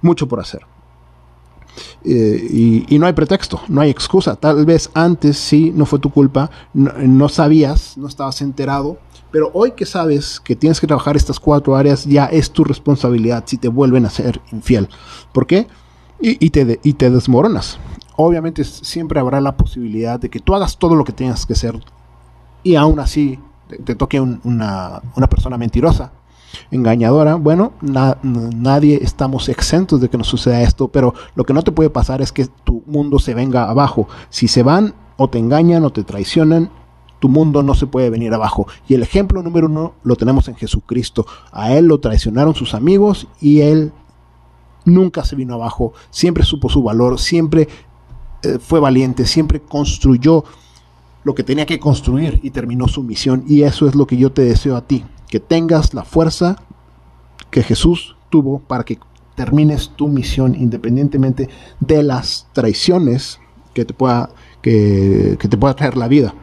[0.03, 0.63] Mucho por hacer.
[2.05, 4.37] Eh, y, no hay pretexto, no hay excusa.
[4.37, 8.99] Tal vez antes sí, no fue tu culpa, no, sabías, no estabas enterado,
[9.31, 13.45] pero hoy que sabes que tienes que trabajar estas cuatro áreas, ya es tu responsabilidad
[13.47, 14.89] si te vuelven a ser infiel.
[15.33, 15.67] ¿Por qué?
[16.19, 17.79] Y, te, y te desmoronas
[18.17, 21.79] obviamente siempre habrá la posibilidad de que tú hagas todo lo que tengas que hacer
[22.63, 23.39] y aún así
[23.85, 26.13] te, toque una, persona mentirosa,
[26.71, 27.37] engañadora.
[27.37, 31.91] Bueno, nadie estamos exentos de que nos suceda esto, pero lo que no te puede
[31.91, 34.09] pasar es que tu mundo se venga abajo.
[34.31, 36.71] Si se van o te engañan o te traicionan,
[37.19, 38.67] tu mundo no se puede venir abajo.
[38.89, 41.27] Y el ejemplo número uno lo tenemos en Jesucristo.
[41.53, 43.93] A él lo traicionaron sus amigos y él
[44.87, 47.69] nunca se vino abajo, siempre supo su valor, siempre
[48.43, 50.45] eh, fue valiente, siempre construyó
[51.25, 53.45] lo que tenía que construir y terminó su misión.
[53.49, 56.57] Y eso es lo que yo te deseo a ti, que tengas la fuerza
[57.51, 58.99] que Jesús tuvo para que
[59.35, 61.49] termines tu misión independientemente
[61.81, 63.39] de las traiciones
[63.75, 64.31] que te pueda,
[64.63, 66.35] que, te pueda traer la vida.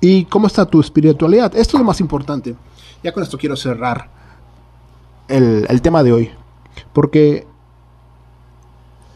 [0.00, 1.56] ¿Y cómo está tu espiritualidad?
[1.56, 2.54] Esto es lo más importante.
[3.02, 4.10] Ya con esto quiero cerrar
[5.28, 6.30] el, el tema de hoy.
[6.92, 7.46] Porque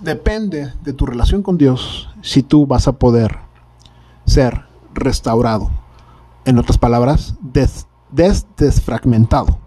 [0.01, 3.39] depende de tu relación con Dios si tú vas a poder
[4.25, 5.71] ser restaurado.
[6.45, 9.59] En otras palabras, des, des desfragmentado.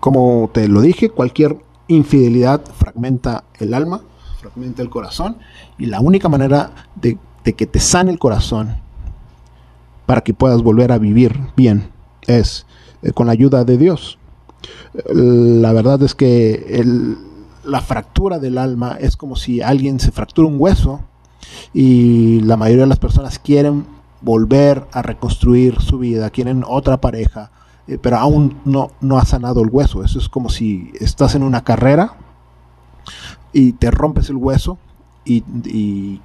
[0.00, 4.00] Como te lo dije, cualquier infidelidad fragmenta el alma,
[4.40, 5.36] fragmenta el corazón,
[5.78, 8.76] y la única manera de, de que te sane el corazón
[10.06, 11.90] para que puedas volver a vivir bien
[12.26, 12.66] es
[13.02, 14.18] eh, con la ayuda de Dios.
[15.12, 17.18] La verdad es que el,
[17.64, 21.02] la fractura del alma es como si alguien se fractura un hueso
[21.74, 23.84] y la mayoría de las personas quieren
[24.24, 27.50] volver a reconstruir su vida, quieren otra pareja,
[27.86, 30.02] eh, pero aún no, no ha sanado el hueso.
[30.02, 32.14] Eso es como si estás en una carrera
[33.52, 34.78] y te rompes el hueso
[35.24, 36.20] y, y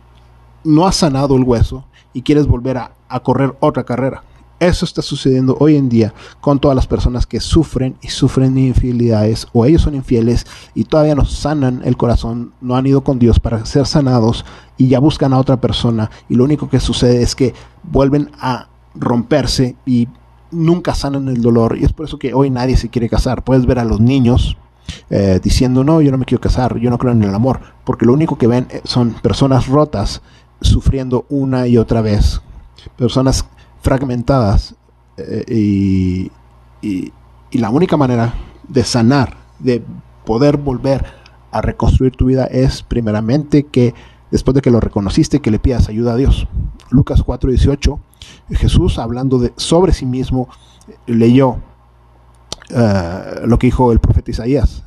[0.64, 4.24] no has sanado el hueso y quieres volver a, a correr otra carrera.
[4.60, 9.48] Eso está sucediendo hoy en día con todas las personas que sufren y sufren infidelidades
[9.54, 10.46] o ellos son infieles
[10.76, 14.46] y todavía no sanan el corazón, no han ido con Dios para ser sanados
[14.78, 17.54] y ya buscan a otra persona y lo único que sucede es que
[17.84, 20.10] vuelven a romperse y
[20.52, 23.46] nunca sanan el dolor y es por eso que hoy nadie se quiere casar.
[23.46, 24.58] Puedes ver a los niños
[25.10, 28.06] eh, diciendo no, yo no me quiero casar, yo no creo en el amor, porque
[28.06, 30.22] lo único que ven son personas rotas
[30.60, 32.42] sufriendo una y otra vez,
[32.98, 33.46] personas
[33.82, 34.76] fragmentadas
[35.18, 36.32] eh, y,
[36.82, 37.12] y,
[37.52, 38.34] la única manera
[38.68, 39.84] de sanar, de
[40.26, 41.06] poder volver
[41.52, 43.94] a reconstruir tu vida es primeramente que
[44.32, 46.48] después de que lo reconociste, que le pidas ayuda a Dios.
[46.90, 48.00] Lucas 4:18,
[48.52, 50.48] Jesús hablando de, sobre sí mismo,
[51.08, 51.58] leyó
[52.70, 54.84] eh, lo que dijo el profeta Isaías.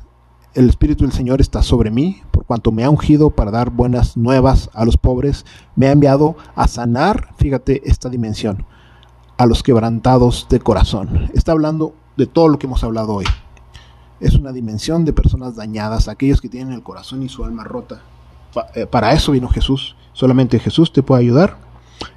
[0.53, 4.15] El Espíritu del Señor está sobre mí, por cuanto me ha ungido para dar buenas
[4.15, 8.63] nuevas a los pobres, me ha enviado a sanar, fíjate esta dimensión,
[9.37, 11.29] a los quebrantados de corazón.
[11.33, 13.25] Está hablando de todo lo que hemos hablado hoy.
[14.19, 18.01] Es una dimensión de personas dañadas, aquellos que tienen el corazón y su alma rota.
[18.75, 19.95] Eh, para eso vino Jesús.
[20.13, 21.57] Solamente Jesús te puede ayudar.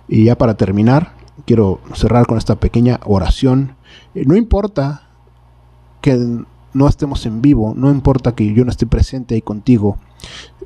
[0.09, 1.15] Y ya para terminar,
[1.47, 3.77] quiero cerrar con esta pequeña oración.
[4.15, 5.09] Eh, no importa
[6.01, 9.97] que no estemos en vivo, no importa que yo no esté presente ahí contigo,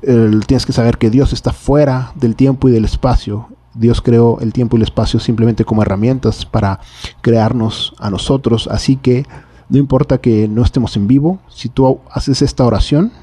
[0.01, 3.47] tienes que saber que Dios está fuera del tiempo y del espacio.
[3.73, 6.79] Dios creó el tiempo y el espacio simplemente como herramientas para
[7.21, 9.25] crearnos a nosotros, así que
[9.69, 13.13] no importa que no estemos en vivo, si tú haces esta oración,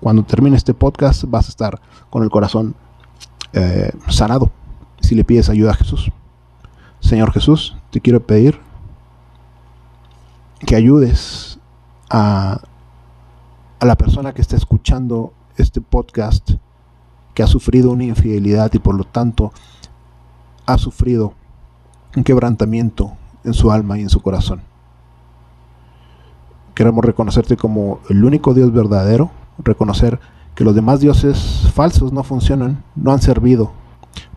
[0.00, 1.80] cuando termine este podcast vas a estar
[2.10, 2.74] con el corazón
[3.54, 4.50] eh, sanado
[5.00, 6.10] si le pides ayuda a Jesús.
[7.00, 8.60] Señor Jesús, te quiero pedir
[10.60, 11.58] que ayudes
[12.10, 12.60] a,
[13.78, 16.50] a la persona que está escuchando este podcast,
[17.34, 19.52] que ha sufrido una infidelidad y por lo tanto
[20.66, 21.34] ha sufrido
[22.16, 23.12] un quebrantamiento
[23.44, 24.62] en su alma y en su corazón.
[26.74, 30.20] Queremos reconocerte como el único Dios verdadero, reconocer
[30.54, 33.72] que los demás dioses falsos no funcionan, no han servido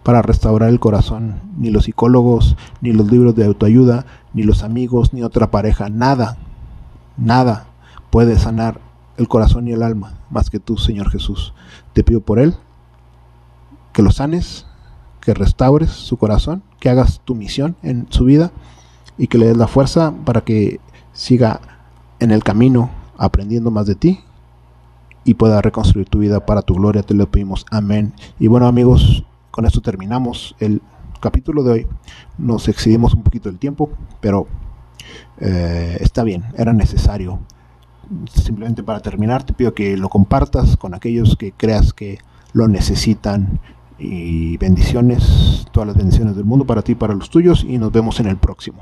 [0.04, 5.14] para restaurar el corazón, ni los psicólogos, ni los libros de autoayuda, ni los amigos,
[5.14, 6.38] ni otra pareja, nada,
[7.18, 7.68] nada
[8.10, 8.80] puede sanar
[9.18, 11.54] el corazón y el alma más que tú, Señor Jesús.
[11.94, 12.56] Te pido por Él
[13.94, 14.66] que lo sanes,
[15.22, 18.52] que restaures su corazón, que hagas tu misión en su vida
[19.18, 20.80] y que le des la fuerza para que
[21.14, 21.60] siga
[22.20, 24.20] en el camino aprendiendo más de ti
[25.26, 27.04] y pueda reconstruir tu vida para tu gloria.
[27.04, 27.66] Te lo pedimos.
[27.70, 28.14] Amén.
[28.40, 30.82] Y bueno amigos, con esto terminamos el
[31.20, 31.88] capítulo de hoy.
[32.38, 33.90] Nos excedimos un poquito del tiempo,
[34.22, 34.48] pero
[35.40, 37.40] eh, está bien, era necesario.
[38.34, 42.20] Simplemente para terminar, te pido que lo compartas con aquellos que creas que
[42.54, 43.60] lo necesitan.
[44.00, 47.66] Y bendiciones, todas las bendiciones del mundo para ti y para los tuyos.
[47.68, 48.80] Y nos vemos en el próximo.